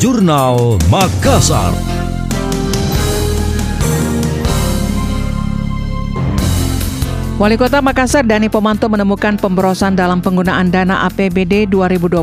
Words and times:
Jurnal 0.00 0.80
Makassar. 0.88 1.76
Wali 7.36 7.60
Kota 7.60 7.84
Makassar 7.84 8.24
Dani 8.24 8.48
Pomanto 8.48 8.88
menemukan 8.88 9.36
pemborosan 9.36 9.92
dalam 9.92 10.24
penggunaan 10.24 10.72
dana 10.72 11.04
APBD 11.04 11.68
2021 11.68 12.16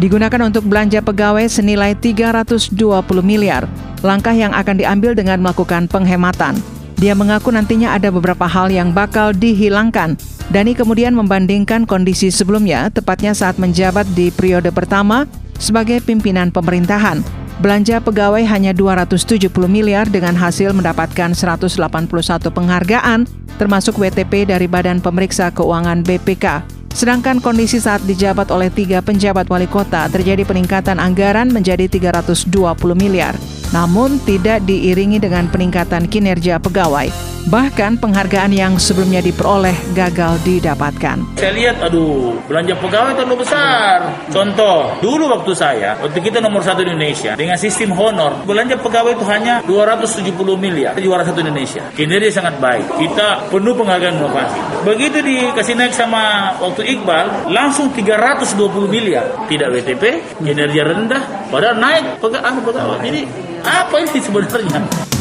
digunakan 0.00 0.40
untuk 0.48 0.64
belanja 0.64 1.04
pegawai 1.04 1.44
senilai 1.52 1.92
320 1.92 2.72
miliar. 3.20 3.68
Langkah 4.00 4.32
yang 4.32 4.56
akan 4.56 4.80
diambil 4.80 5.12
dengan 5.12 5.44
melakukan 5.44 5.92
penghematan. 5.92 6.56
Dia 6.96 7.12
mengaku 7.12 7.52
nantinya 7.52 8.00
ada 8.00 8.08
beberapa 8.08 8.48
hal 8.48 8.72
yang 8.72 8.96
bakal 8.96 9.36
dihilangkan. 9.36 10.16
Dani 10.48 10.72
kemudian 10.72 11.12
membandingkan 11.12 11.84
kondisi 11.84 12.32
sebelumnya, 12.32 12.88
tepatnya 12.88 13.36
saat 13.36 13.60
menjabat 13.60 14.08
di 14.16 14.32
periode 14.32 14.72
pertama 14.72 15.28
sebagai 15.58 16.00
pimpinan 16.00 16.48
pemerintahan. 16.54 17.20
Belanja 17.58 17.98
pegawai 17.98 18.46
hanya 18.46 18.70
270 18.70 19.50
miliar 19.66 20.06
dengan 20.06 20.38
hasil 20.38 20.70
mendapatkan 20.70 21.34
181 21.34 22.06
penghargaan, 22.54 23.26
termasuk 23.58 23.98
WTP 23.98 24.46
dari 24.46 24.70
Badan 24.70 25.02
Pemeriksa 25.02 25.50
Keuangan 25.50 26.06
BPK. 26.06 26.62
Sedangkan 26.94 27.42
kondisi 27.42 27.82
saat 27.82 28.02
dijabat 28.06 28.50
oleh 28.54 28.70
tiga 28.70 29.02
penjabat 29.02 29.46
wali 29.50 29.66
kota 29.66 30.06
terjadi 30.10 30.46
peningkatan 30.46 31.02
anggaran 31.02 31.50
menjadi 31.50 31.86
320 31.86 32.50
miliar, 32.94 33.34
namun 33.74 34.22
tidak 34.22 34.62
diiringi 34.66 35.18
dengan 35.22 35.50
peningkatan 35.50 36.06
kinerja 36.06 36.58
pegawai. 36.62 37.37
Bahkan 37.48 37.96
penghargaan 38.04 38.52
yang 38.52 38.76
sebelumnya 38.76 39.24
diperoleh 39.24 39.72
gagal 39.96 40.36
didapatkan. 40.44 41.40
Saya 41.40 41.52
lihat, 41.56 41.80
aduh, 41.80 42.36
belanja 42.44 42.76
pegawai 42.76 43.16
terlalu 43.16 43.40
besar. 43.40 44.04
Contoh, 44.28 44.92
dulu 45.00 45.32
waktu 45.32 45.56
saya, 45.56 45.96
waktu 45.96 46.20
kita 46.20 46.44
nomor 46.44 46.60
satu 46.60 46.84
di 46.84 46.92
Indonesia, 46.92 47.40
dengan 47.40 47.56
sistem 47.56 47.96
honor, 47.96 48.44
belanja 48.44 48.76
pegawai 48.76 49.16
itu 49.16 49.24
hanya 49.24 49.64
270 49.64 50.60
miliar. 50.60 50.92
Juara 51.00 51.24
satu 51.24 51.40
Indonesia. 51.40 51.88
Kinerja 51.96 52.36
sangat 52.36 52.60
baik. 52.60 52.84
Kita 53.00 53.48
penuh 53.48 53.72
penghargaan 53.72 54.20
inovasi. 54.20 54.58
Begitu 54.84 55.16
dikasih 55.24 55.72
naik 55.72 55.96
sama 55.96 56.52
waktu 56.60 56.84
Iqbal, 57.00 57.48
langsung 57.48 57.88
320 57.96 58.92
miliar. 58.92 59.24
Tidak 59.48 59.72
WTP, 59.72 60.36
kinerja 60.44 60.84
rendah, 60.84 61.48
padahal 61.48 61.80
naik 61.80 62.20
pegawai. 62.20 63.00
Jadi, 63.00 63.24
apa 63.64 63.94
ini 64.04 64.20
sebenarnya? 64.20 65.16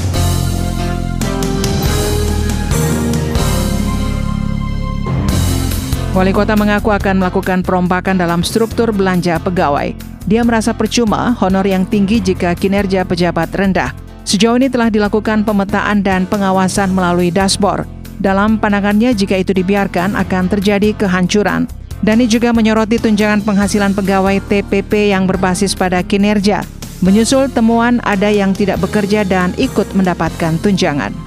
Wali 6.18 6.34
kota 6.34 6.58
mengaku 6.58 6.90
akan 6.90 7.22
melakukan 7.22 7.62
perombakan 7.62 8.18
dalam 8.18 8.42
struktur 8.42 8.90
belanja 8.90 9.38
pegawai. 9.38 9.94
Dia 10.26 10.42
merasa 10.42 10.74
percuma 10.74 11.38
honor 11.38 11.62
yang 11.62 11.86
tinggi 11.86 12.18
jika 12.18 12.58
kinerja 12.58 13.06
pejabat 13.06 13.54
rendah. 13.54 13.94
Sejauh 14.26 14.58
ini 14.58 14.66
telah 14.66 14.90
dilakukan 14.90 15.46
pemetaan 15.46 16.02
dan 16.02 16.26
pengawasan 16.26 16.90
melalui 16.90 17.30
dashboard. 17.30 17.86
Dalam 18.18 18.58
pandangannya 18.58 19.14
jika 19.14 19.38
itu 19.38 19.54
dibiarkan 19.54 20.18
akan 20.18 20.50
terjadi 20.50 20.98
kehancuran. 20.98 21.70
Dani 22.02 22.26
juga 22.26 22.50
menyoroti 22.50 22.98
tunjangan 22.98 23.46
penghasilan 23.46 23.94
pegawai 23.94 24.42
TPP 24.42 25.14
yang 25.14 25.30
berbasis 25.30 25.78
pada 25.78 26.02
kinerja. 26.02 26.66
Menyusul 27.06 27.54
temuan 27.54 28.02
ada 28.02 28.34
yang 28.34 28.58
tidak 28.58 28.82
bekerja 28.82 29.22
dan 29.22 29.54
ikut 29.54 29.86
mendapatkan 29.94 30.58
tunjangan. 30.66 31.27